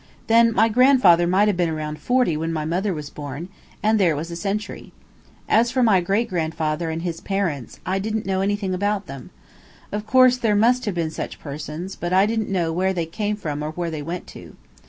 [0.25, 3.49] Then my grandfather might have been forty when my mother was born,
[3.83, 4.93] and there was a century.
[5.47, 9.29] As for my great grandfather and his parents, I didn't know anything about them.
[9.91, 13.35] Of course, there must have been such persons, but I didn't know where they came
[13.35, 14.55] from or where they went to.